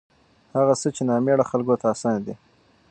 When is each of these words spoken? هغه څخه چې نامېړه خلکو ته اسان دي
هغه 0.55 0.73
څخه 0.81 0.93
چې 0.95 1.01
نامېړه 1.09 1.45
خلکو 1.51 1.75
ته 1.81 1.85
اسان 1.93 2.17
دي 2.27 2.35